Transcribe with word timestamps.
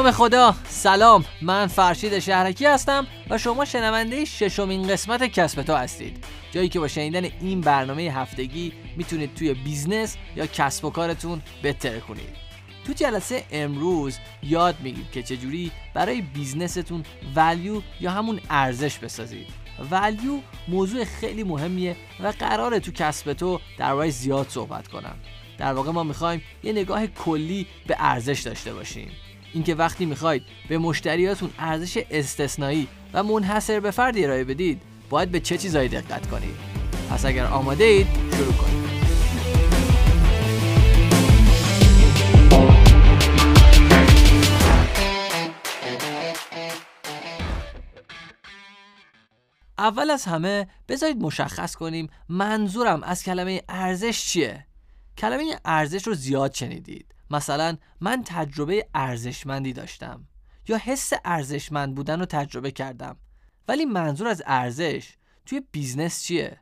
نام 0.00 0.10
خدا. 0.10 0.54
سلام. 0.68 1.24
من 1.42 1.66
فرشید 1.66 2.18
شهرکی 2.18 2.66
هستم 2.66 3.06
و 3.30 3.38
شما 3.38 3.64
شنونده 3.64 4.24
ششمین 4.24 4.88
قسمت 4.88 5.24
کسب 5.24 5.62
تو 5.62 5.74
هستید. 5.74 6.24
جایی 6.52 6.68
که 6.68 6.80
با 6.80 6.88
شنیدن 6.88 7.24
این 7.24 7.60
برنامه 7.60 8.02
هفتگی 8.02 8.72
می‌تونید 8.96 9.34
توی 9.34 9.54
business 9.54 10.16
یا 10.36 10.46
کسب 10.46 10.84
و 10.84 10.90
کارتون 10.90 11.42
بهتر 11.62 11.98
کنید. 11.98 12.36
تو 12.86 12.92
جلسه 12.92 13.44
امروز 13.50 14.18
یاد 14.42 14.76
میگیم 14.80 15.08
که 15.12 15.22
چجوری 15.22 15.70
برای 15.94 16.20
business 16.20 16.81
تون 16.81 17.04
value 17.36 17.82
یا 18.00 18.10
همون 18.10 18.40
ارزش 18.50 18.98
بسازید. 18.98 19.46
value 19.90 20.38
موضوع 20.68 21.04
خیلی 21.04 21.44
مهمیه 21.44 21.96
و 22.20 22.32
قراره 22.38 22.80
تو 22.80 22.92
کسب 22.92 23.32
تو 23.32 23.60
در 23.78 24.08
زیاد 24.08 24.48
صحبت 24.48 24.88
کنم. 24.88 25.14
در 25.58 25.72
واقع 25.72 25.90
ما 25.90 26.02
می‌خوایم 26.02 26.42
یه 26.62 26.72
نگاه 26.72 27.06
کلی 27.06 27.66
به 27.86 27.96
ارزش 27.98 28.40
داشته 28.40 28.74
باشیم. 28.74 29.10
اینکه 29.54 29.74
وقتی 29.74 30.06
می‌خواید 30.06 30.42
به 30.68 30.78
مشتریاتون 30.78 31.50
ارزش 31.58 32.04
استثنایی 32.10 32.88
و 33.12 33.22
منحصر 33.22 33.80
به 33.80 33.90
فردی 33.90 34.24
ارائه 34.24 34.44
بدید 34.44 34.82
باید 35.10 35.30
به 35.30 35.40
چه 35.40 35.58
چیزایی 35.58 35.88
دقت 35.88 36.26
کنید؟ 36.26 36.54
پس 37.10 37.24
اگر 37.24 37.46
آماده 37.46 37.84
اید 37.84 38.06
شروع 38.36 38.52
کنید 38.52 38.80
اول 49.78 50.10
از 50.10 50.24
همه 50.24 50.66
بذارید 50.88 51.16
مشخص 51.16 51.74
کنیم 51.74 52.08
منظورم 52.28 53.02
از 53.02 53.24
کلمه 53.24 53.62
ارزش 53.68 54.24
چیه. 54.24 54.66
کلمه 55.18 55.60
ارزش 55.64 56.06
رو 56.06 56.14
زیاد 56.14 56.54
شنیدید. 56.54 57.14
مثلا 57.30 57.76
من 58.00 58.22
تجربه 58.26 58.88
ارزشمندی 58.94 59.72
داشتم 59.72 60.28
یا 60.68 60.76
حس 60.76 61.12
ارزشمند 61.24 61.94
بودن 61.94 62.20
رو 62.20 62.26
تجربه 62.26 62.70
کردم. 62.70 63.16
ولی 63.68 63.84
منظور 63.84 64.28
از 64.28 64.42
ارزش 64.46 65.16
توی 65.46 65.62
business 65.72 66.22
چیه؟ 66.22 66.60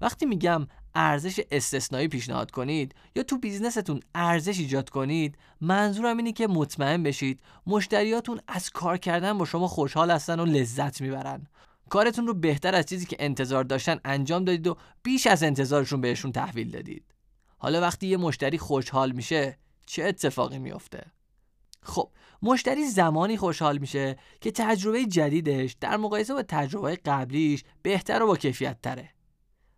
وقتی 0.00 0.26
میگم 0.26 0.66
ارزش 0.94 1.40
استثنایی 1.50 2.08
پیشنهاد 2.08 2.50
کنید 2.50 2.94
یا 3.16 3.22
تو 3.22 3.38
business 3.38 3.83
تون 3.83 4.00
ارزش 4.14 4.58
ایجاد 4.58 4.90
کنید 4.90 5.38
منظورم 5.60 6.16
اینه 6.16 6.32
که 6.32 6.46
مطمئن 6.46 7.02
بشید 7.02 7.40
مشتریاتون 7.66 8.40
از 8.48 8.70
کار 8.70 8.98
کردن 8.98 9.38
با 9.38 9.44
شما 9.44 9.68
خوشحال 9.68 10.10
هستن 10.10 10.40
و 10.40 10.44
لذت 10.44 11.00
می‌برن. 11.00 11.46
کارتون 11.90 12.26
رو 12.26 12.34
بهتر 12.34 12.74
از 12.74 12.86
چیزی 12.86 13.06
که 13.06 13.16
انتظار 13.18 13.64
داشتن 13.64 14.00
انجام 14.04 14.44
دادید 14.44 14.66
و 14.66 14.76
بیش 15.02 15.26
از 15.26 15.42
انتظارشون 15.42 16.00
بهشون 16.00 16.32
تحویل 16.32 16.70
دادید. 16.70 17.14
حالا 17.58 17.80
وقتی 17.80 18.06
یه 18.06 18.16
مشتری 18.16 18.58
خوشحال 18.58 19.12
میشه 19.12 19.58
چه 19.86 20.04
اتفاقی 20.04 20.58
میافته؟ 20.58 21.06
خب 21.82 22.10
مشتری 22.42 22.86
زمانی 22.86 23.36
خوشحال 23.36 23.78
میشه 23.78 24.16
که 24.40 24.50
تجربه 24.50 25.06
جدیدش 25.06 25.76
در 25.80 25.96
مقایسه 25.96 26.34
با 26.34 26.42
تجربه 26.42 26.96
قبلیش 26.96 27.64
بهتر 27.82 28.22
و 28.22 28.26
با 28.26 28.36
کیفیت 28.36 28.82
تره 28.82 29.10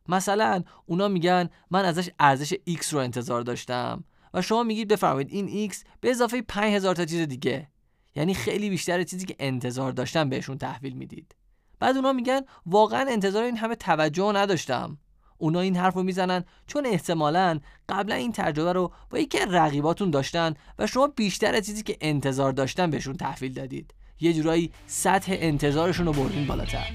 مثلا 0.08 0.62
اونا 0.86 1.08
میگن 1.08 1.48
من 1.70 1.84
ازش 1.84 2.10
ارزش 2.18 2.54
X 2.54 2.88
رو 2.88 2.98
انتظار 2.98 3.42
داشتم 3.42 4.04
و 4.34 4.42
شما 4.42 4.62
میگید 4.62 4.88
بفرمایید 4.88 5.30
این 5.30 5.70
X 5.70 5.76
به 6.00 6.10
اضافه 6.10 6.42
5000 6.42 6.94
تا 6.94 7.04
چیز 7.04 7.20
دیگه. 7.20 7.68
یعنی 8.14 8.34
خیلی 8.34 8.70
بیشتر 8.70 9.02
چیزی 9.02 9.26
که 9.26 9.36
انتظار 9.38 9.92
داشتم 9.92 10.28
بهشون 10.28 10.58
تحویل 10.58 10.92
می‌دید. 10.92 11.34
بعد 11.80 11.96
اونا 11.96 12.12
میگن 12.12 12.40
واقعا 12.66 13.06
انتظار 13.08 13.44
این 13.44 13.56
همه 13.56 13.74
توجه 13.74 14.32
نداشتم. 14.34 14.98
اونا 15.38 15.60
این 15.60 15.76
حرف 15.76 15.94
رو 15.94 16.02
می‌زنن 16.02 16.44
چون 16.66 16.86
احتمالا 16.86 17.60
قبلا 17.88 18.14
این 18.14 18.32
تجربه 18.32 18.72
رو 18.72 18.92
با 19.10 19.18
یکی 19.18 19.38
رقیباتون 19.38 20.10
داشتن 20.10 20.54
و 20.78 20.86
شما 20.86 21.06
بیشتر 21.06 21.54
از 21.54 21.66
چیزی 21.66 21.82
که 21.82 21.96
انتظار 22.00 22.52
داشتن 22.52 22.90
بهشون 22.90 23.16
تحویل 23.16 23.52
دادید. 23.52 23.94
یه 24.20 24.32
جورایی 24.32 24.72
سطح 24.86 25.36
انتظارشون 25.38 26.06
رو 26.06 26.12
بردین 26.12 26.46
بالاتر. 26.46 26.86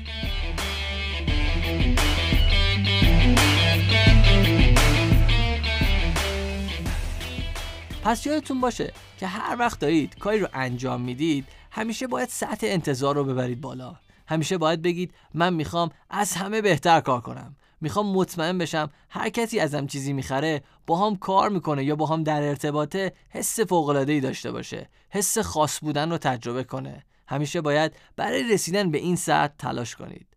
پس 8.04 8.26
یادتون 8.26 8.62
باشه 8.62 8.94
که 9.18 9.28
هر 9.28 9.56
وقت 9.60 9.80
دارید 9.80 10.18
کاری 10.20 10.40
رو 10.40 10.48
انجام 10.54 11.02
می‌دید 11.02 11.46
همیشه 11.72 12.08
باید 12.08 12.30
سطح 12.30 12.68
انتظار 12.70 13.16
رو 13.16 13.24
ببرید 13.24 13.62
بالا. 13.62 13.96
همیشه 14.28 14.58
باید 14.58 14.82
بگید 14.82 15.14
من 15.34 15.54
می‌خوام 15.54 15.90
از 16.10 16.34
همه 16.34 16.62
بهتر 16.62 17.02
کار 17.02 17.22
کنم. 17.22 17.56
می‌خوام 17.84 18.14
مطمئن 18.14 18.58
بشم 18.58 18.90
هر 19.10 19.30
کسی 19.30 19.60
ازم 19.60 19.88
چیزی 19.88 20.14
می‌خره 20.14 20.64
با 20.88 21.18
کار 21.20 21.50
می‌کنه 21.50 21.84
یا 21.84 21.96
با 21.96 22.18
در 22.18 22.42
ارتباطه 22.42 23.14
حس 23.30 23.60
ای 23.60 24.20
داشته 24.20 24.52
باشه 24.52 24.90
حس 25.10 25.38
خاص 25.38 25.80
بودن 25.80 26.12
رو 26.12 26.18
تجربه 26.18 26.64
کنه. 26.64 27.06
همیشه 27.28 27.62
باید 27.62 27.96
برای 28.16 28.44
رسیدن 28.44 28.92
به 28.92 28.98
این 28.98 29.16
سطح 29.16 29.54
تلاش 29.60 29.96
کنید. 29.96 30.28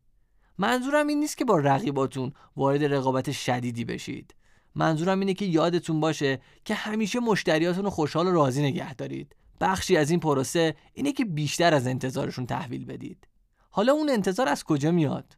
منظورم 0.59 1.07
این 1.07 1.21
نیست 1.21 1.39
که 1.39 1.45
با 1.45 1.59
رقیباتون 1.59 2.33
وارد 2.57 2.85
رقابت 2.85 3.33
شدیدی 3.33 3.85
بشید. 3.85 4.35
منظورم 4.75 5.21
اینه 5.21 5.35
که 5.35 5.45
یادتون 5.45 6.01
باشه 6.01 6.41
که 6.65 6.75
همیشه 6.75 7.21
مشتریاتون 7.21 7.85
رو 7.85 7.91
خوشحال 7.91 8.27
و 8.27 8.33
راضی 8.33 8.63
نگه 8.63 8.95
دارید. 8.95 9.37
بخشی 9.61 9.97
از 9.97 10.11
این 10.11 10.21
پروسه 10.21 10.75
اینه 10.95 11.13
که 11.13 11.25
بیشتر 11.25 11.75
از 11.75 11.87
انتظارشون 11.87 12.47
تحویل 12.47 12.85
بدید. 12.85 13.29
حالا 13.71 13.93
اون 13.93 14.11
انتظار 14.11 14.49
از 14.49 14.65
کجا 14.65 14.91
میاد؟ 14.91 15.37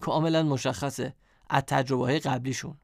کاملا 0.00 0.42
مشخصه. 0.42 1.14
از 1.48 1.62
تجربه 1.66 2.04
های 2.04 2.18
قبلیشون. 2.18 2.76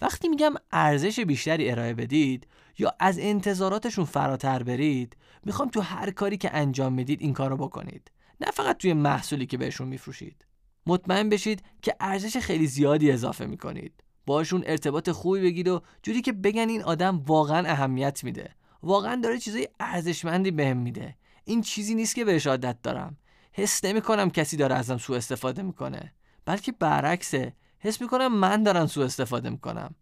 وقتی 0.00 0.28
میگم 0.28 0.54
ارزش 0.72 1.20
بیشتری 1.20 1.70
ارائه 1.70 1.94
بدید 1.94 2.46
یا 2.78 2.92
از 3.00 3.18
انتظاراتشون 3.18 4.04
فراتر 4.04 4.62
برید 4.62 5.16
می‌خوام 5.44 5.68
تو 5.68 5.80
هر 5.80 6.10
کاری 6.10 6.36
که 6.36 6.56
انجام 6.56 6.92
می‌دید 6.92 7.20
این 7.20 7.32
کارو 7.32 7.56
بکنید. 7.56 8.10
نه 8.40 8.50
فقط 8.50 8.76
توی 8.76 8.92
محصولی 8.92 9.46
که 9.46 9.58
بهشون 9.58 9.88
میفروشید. 9.88 10.44
مطمئن 10.86 11.28
بشید 11.28 11.62
که 11.82 11.96
ارزش 12.00 12.36
خیلی 12.36 12.66
زیادی 12.66 13.12
اضافه 13.12 13.46
می‌کنید. 13.46 13.92
باشون 14.26 14.62
ارتباط 14.66 15.10
خوبی 15.10 15.40
بگید 15.40 15.68
و 15.68 15.82
جوری 16.02 16.20
که 16.20 16.32
بگن 16.32 16.68
این 16.68 16.82
آدم 16.82 17.22
واقعا 17.26 17.68
اهمیت 17.68 18.24
میده. 18.24 18.50
واقعا 18.82 19.20
داره 19.20 19.38
چیزای 19.38 19.68
ارزشمندی 19.80 20.50
بهم 20.50 20.76
میده. 20.76 21.16
این 21.44 21.60
چیزی 21.60 21.94
نیست 21.94 22.14
که 22.14 22.24
بهش 22.24 22.46
عادت 22.46 22.82
دارم. 22.82 23.16
حس 23.52 23.84
نمی‌کنم 23.84 24.30
کسی 24.30 24.56
داره 24.56 24.74
ازم 24.74 24.98
سوء 24.98 25.16
استفاده 25.16 25.62
می‌کنه. 25.62 26.12
بلکه 26.46 26.72
برعکسه. 26.72 27.52
حس 27.78 28.00
می‌کنم 28.00 28.38
من 28.38 28.62
دارم 28.62 28.86
سوء 28.86 29.04
استفاده 29.04 29.50
می‌کنم. 29.50 29.94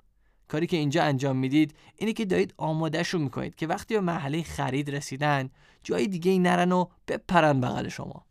کاری 0.49 0.67
که 0.67 0.77
اینجا 0.77 1.03
انجام 1.03 1.37
می‌دید 1.37 1.75
اینه 1.97 2.13
که 2.13 2.25
دارید 2.25 2.55
آمادهش 2.57 3.09
رو 3.09 3.19
می‌کنید 3.19 3.55
که 3.55 3.67
وقتی 3.67 3.95
به 3.95 4.01
محله 4.01 4.43
خرید 4.43 4.91
رسیدن 4.91 5.51
جای 5.83 6.07
دیگه 6.07 6.31
ای 6.31 6.39
نرن 6.39 6.73
و 6.73 6.87
بپرن 7.09 7.61
بغل 7.61 7.89
شما. 7.89 8.25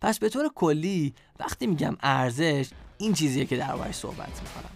پس 0.00 0.18
به 0.18 0.28
طور 0.28 0.48
کلی 0.54 1.14
وقتی 1.40 1.66
میگم 1.66 1.96
ارزش 2.00 2.70
این 2.98 3.12
چیزیه 3.12 3.44
که 3.44 3.56
در 3.56 3.92
صحبت 3.92 4.28
می‌کنم. 4.28 4.70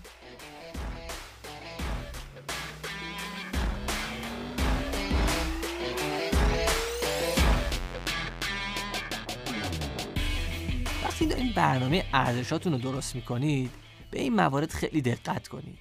وقتی 11.05 11.27
دارین 11.27 11.53
برنامه 11.53 12.05
ارزشاتون 12.13 12.73
رو 12.73 12.79
درست 12.79 13.15
می‌کنید 13.15 13.71
به 14.11 14.21
این 14.21 14.35
موارد 14.35 14.71
خیلی 14.71 15.03
دقت 15.03 15.49
کنید. 15.49 15.79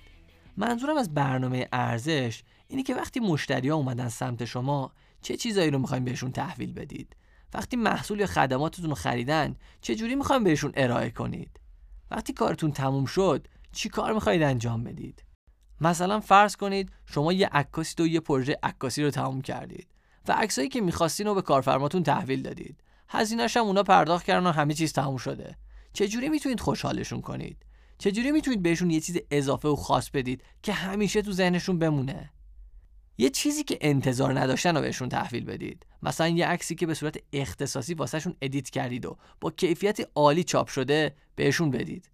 منظورم 0.57 0.97
از 0.97 1.13
برنامه 1.13 1.67
ارزش 1.73 2.43
اینه 2.67 2.83
که 2.83 2.95
وقتی 2.95 3.19
مشتری 3.19 3.69
ها 3.69 3.75
اومدن 3.75 4.09
سمت 4.09 4.45
شما 4.45 4.91
چه 5.21 5.37
چیزایی 5.37 5.71
رو 5.71 5.79
می‌خوایم 5.79 6.05
بهشون 6.05 6.31
تحویل 6.31 6.73
بدید؟ 6.73 7.15
وقتی 7.53 7.77
محصول 7.77 8.19
یا 8.19 8.25
خدماتتون 8.25 8.89
رو 8.89 8.95
خریدن 8.95 9.55
چه 9.81 9.95
جوری 9.95 10.15
می‌خوایم 10.15 10.43
بهشون 10.43 10.71
ارائه 10.75 11.09
کنید؟ 11.09 11.59
وقتی 12.11 12.33
کارتون 12.33 12.71
تموم 12.71 13.05
شد 13.05 13.47
چی 13.71 13.89
کار 13.89 14.13
می‌خواید 14.13 14.43
انجام 14.43 14.83
بدید؟ 14.83 15.23
مثلا 15.81 16.19
فرض 16.19 16.55
کنید 16.55 16.91
شما 17.05 17.33
یه 17.33 17.47
عکاسی 17.47 18.03
و 18.03 18.07
یه 18.07 18.19
پروژه 18.19 18.57
عکاسی 18.63 19.03
رو 19.03 19.11
تموم 19.11 19.41
کردید 19.41 19.87
و 20.27 20.31
عکسایی 20.31 20.69
که 20.69 20.81
می‌خواستین 20.81 21.27
رو 21.27 21.35
به 21.35 21.41
کارفرماتون 21.41 22.03
تحویل 22.03 22.41
دادید. 22.41 22.83
هزینه‌ش 23.13 23.57
هم 23.57 23.63
اونا 23.63 23.83
پرداخت 23.83 24.25
کردن 24.25 24.47
و 24.47 24.51
همه 24.51 24.73
چیز 24.73 24.93
تموم 24.93 25.17
شده. 25.17 25.57
چجوری 25.93 26.29
می‌تونید 26.29 26.59
خوشحالشون 26.59 27.21
کنید؟ 27.21 27.57
چجوری 27.97 28.31
می‌تونید 28.31 28.63
بهشون 28.63 28.91
یه 28.91 28.99
چیز 28.99 29.17
اضافه 29.31 29.67
و 29.67 29.75
خاص 29.75 30.09
بدید 30.09 30.43
که 30.63 30.73
همیشه 30.73 31.21
تو 31.21 31.31
ذهنشون 31.31 31.79
بمونه؟ 31.79 32.29
یه 33.17 33.29
چیزی 33.29 33.63
که 33.63 33.77
انتظار 33.81 34.39
نداشتن 34.39 34.75
رو 34.75 34.81
بهشون 34.81 35.09
تحویل 35.09 35.45
بدید. 35.45 35.85
مثلا 36.03 36.27
یه 36.27 36.47
عکسی 36.47 36.75
که 36.75 36.85
به 36.85 36.93
صورت 36.93 37.17
اختصاصی 37.33 37.93
واسهشون 37.93 38.35
ادیت 38.41 38.69
کردید 38.69 39.05
و 39.05 39.17
با 39.41 39.51
کیفیت 39.51 39.99
عالی 40.15 40.43
چاپ 40.43 40.67
شده 40.67 41.15
بهشون 41.35 41.71
بدید. 41.71 42.09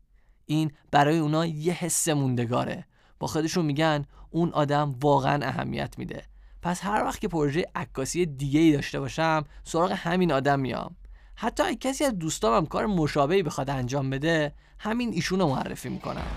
این 0.46 0.72
برای 0.92 1.18
اونا 1.18 1.46
یه 1.46 1.74
حس 1.74 2.08
موندگاره. 2.08 2.86
با 3.20 3.28
خودشون 3.28 3.66
میگن 3.66 4.06
اون 4.30 4.50
آدم 4.50 4.96
واقعا 5.02 5.46
اهمیت 5.46 5.98
میده. 5.98 6.24
پس 6.62 6.84
هر 6.84 7.04
وقت 7.04 7.20
که 7.20 7.28
پروژه 7.28 7.66
عکاسی 7.76 8.26
دیگه 8.26 8.60
ای 8.60 8.72
داشته 8.72 9.00
باشم 9.00 9.44
سراغ 9.64 9.92
همین 9.92 10.32
آدم 10.32 10.60
میام. 10.60 10.96
حتی 11.36 11.64
اگه 11.64 11.76
کسی 11.76 12.04
از 12.04 12.20
دوستامم 12.20 12.66
کار 12.66 12.86
مشابهی 12.86 13.44
بخواد 13.44 13.70
انجام 13.70 14.10
بده 14.10 14.54
همین 14.80 15.14
ایشون 15.14 15.40
رو 15.40 15.48
معرفی 15.48 15.90
می‌کنم. 15.90 16.28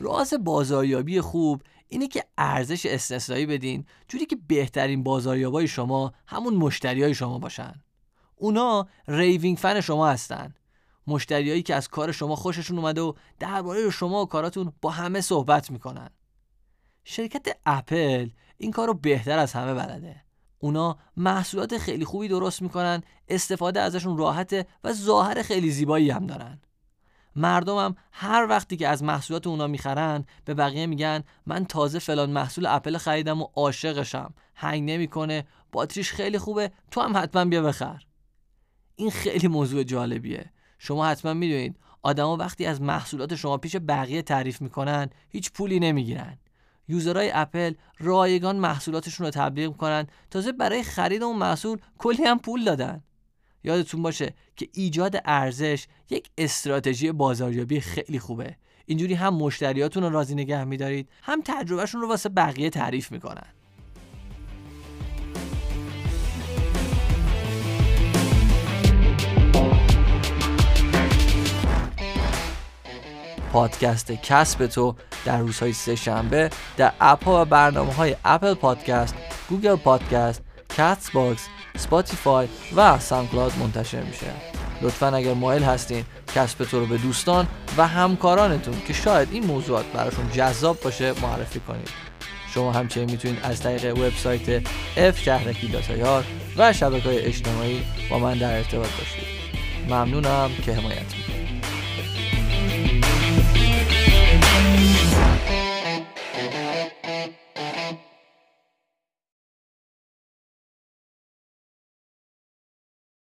راز 0.00 0.34
بازاریابی 0.44 1.20
خوب 1.20 1.62
اینه 1.88 2.08
که 2.08 2.24
ارزش 2.38 2.86
استثنایی 2.86 3.46
بدین 3.46 3.86
جوری 4.08 4.26
که 4.26 4.36
بهترین 4.48 5.02
بازاریابای 5.02 5.68
شما 5.68 6.12
همون 6.26 6.54
مشتریای 6.54 7.14
شما 7.14 7.38
باشن. 7.38 7.74
اونا 8.36 8.86
raving 9.08 9.56
fan 9.56 9.80
شما 9.80 10.08
هستن. 10.08 10.54
مشتریایی 11.06 11.62
که 11.62 11.74
از 11.74 11.88
کار 11.88 12.12
شما 12.12 12.36
خوششون 12.36 12.78
اومده 12.78 13.00
و 13.00 13.12
درباره 13.38 13.90
شما 13.90 14.22
و 14.22 14.26
کاراتون 14.26 14.72
با 14.80 14.90
همه 14.90 15.20
صحبت 15.20 15.70
می‌کنن. 15.70 16.10
شرکت 17.04 17.56
اپل 17.66 18.28
این 18.58 18.70
کار 18.70 18.86
رو 18.86 18.94
بهتر 18.94 19.38
از 19.38 19.52
همه 19.52 19.74
بلده. 19.74 20.24
اونا 20.58 20.98
محصولات 21.16 21.78
خیلی 21.78 22.04
خوبی 22.04 22.28
درست 22.28 22.62
می‌کنن 22.62 23.02
استفاده 23.28 23.80
ازشون 23.80 24.18
راحته 24.18 24.66
و 24.84 24.92
ظاهر 24.92 25.42
خیلی 25.42 25.70
زیبایی 25.70 26.10
هم 26.10 26.26
دارن. 26.26 26.60
مردمم 27.36 27.96
هر 28.12 28.46
وقتی 28.50 28.76
که 28.76 28.88
از 28.88 29.02
محصولات 29.02 29.46
اونا 29.46 29.66
می‌خرن 29.66 30.24
به 30.44 30.54
بقیه 30.54 30.86
میگن 30.86 31.24
من 31.46 31.64
تازه 31.64 31.98
فلان 31.98 32.30
محصول 32.30 32.66
اپل 32.66 32.98
خریدم 32.98 33.42
و 33.42 33.46
عاشقشم. 33.54 34.34
هنگ 34.54 34.90
نمی‌کنه. 34.90 35.46
باتریش 35.72 36.12
خیلی 36.12 36.38
خوبه. 36.38 36.70
تو 36.90 37.00
هم 37.00 37.16
حتما 37.16 37.44
بیا 37.44 37.62
بخر. 37.62 38.02
این 38.96 39.10
خیلی 39.10 39.48
موضوع 39.48 39.82
جالبیه. 39.82 40.52
شما 40.84 41.06
حتما 41.06 41.34
می‌دونید 41.34 41.76
آدما 42.02 42.36
وقتی 42.36 42.66
از 42.66 42.82
محصولات 42.82 43.34
شما 43.34 43.58
پیش 43.58 43.76
بقیه 43.88 44.22
تعریف 44.22 44.62
می‌کنن 44.62 45.10
هیچ 45.28 45.52
پولی 45.52 45.80
نمی‌گیرن. 45.80 46.38
یوزرهای 46.88 47.30
اپل 47.34 47.74
رایگان 47.98 48.56
محصولاتشون 48.56 49.26
رو 49.26 49.30
تبلیغ 49.30 49.68
می‌کنن 49.68 50.06
تازه 50.30 50.52
برای 50.52 50.82
خرید 50.82 51.22
اون 51.22 51.36
محصول 51.36 51.78
کلی 51.98 52.24
هم 52.24 52.38
پول 52.38 52.64
دادن. 52.64 53.02
یادتون 53.64 54.02
باشه 54.02 54.34
که 54.56 54.68
ایجاد 54.72 55.16
ارزش 55.24 55.86
یک 56.10 56.30
استراتژی 56.38 57.12
بازاریابی 57.12 57.80
خیلی 57.80 58.18
خوبه. 58.18 58.56
اینجوری 58.86 59.14
هم 59.14 59.34
مشتریاتون 59.34 60.02
رو 60.02 60.10
راضی 60.10 60.34
نگه 60.34 60.64
میدارید 60.64 61.08
هم 61.22 61.42
تجربهشون 61.44 62.00
رو 62.00 62.08
واسه 62.08 62.28
بقیه 62.28 62.70
تعریف 62.70 63.12
می‌کنن. 63.12 63.46
پادکست 73.54 74.12
کسب 74.12 74.66
تو 74.66 74.94
در 75.24 75.38
روزهای 75.38 75.72
سه 75.72 75.96
شنبه 75.96 76.50
در 76.76 76.92
اپ 77.00 77.24
ها 77.24 77.42
و 77.42 77.44
برنامه 77.44 77.92
های 77.92 78.16
اپل 78.24 78.54
پادکست، 78.54 79.14
گوگل 79.48 79.76
پادکست، 79.76 80.42
کست 80.76 81.10
باکس، 81.10 81.48
سپاتیفای 81.76 82.48
و 82.76 82.98
ساندکلاد 82.98 83.52
منتشر 83.58 84.02
میشه. 84.02 84.26
لطفا 84.82 85.06
اگر 85.06 85.34
مایل 85.34 85.62
هستین 85.62 86.04
کسب 86.34 86.64
تو 86.64 86.80
رو 86.80 86.86
به 86.86 86.98
دوستان 86.98 87.46
و 87.76 87.86
همکارانتون 87.86 88.74
که 88.86 88.92
شاید 88.92 89.28
این 89.32 89.46
موضوعات 89.46 89.86
براشون 89.86 90.30
جذاب 90.30 90.80
باشه 90.80 91.20
معرفی 91.22 91.60
کنید. 91.60 91.88
شما 92.54 92.72
همچنین 92.72 93.10
می‌تونید 93.10 93.38
از 93.42 93.60
طریق 93.60 93.98
وبسایت 93.98 94.66
F 94.96 95.18
شهرکی 95.18 95.68
dot 95.68 96.02
ir 96.02 96.24
و 96.56 96.72
شبکه 96.72 97.08
های 97.08 97.18
اجتماعی 97.18 97.82
با 98.10 98.18
من 98.18 98.38
در 98.38 98.56
ارتباط 98.56 98.90
باشید. 98.90 99.24
ممنونم 99.88 100.50
که 100.64 100.72
حمایت 100.72 101.23